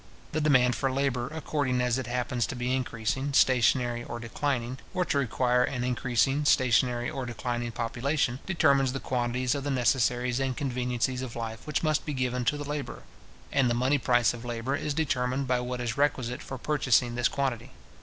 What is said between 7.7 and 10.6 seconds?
population, determines the quantities of the necessaries and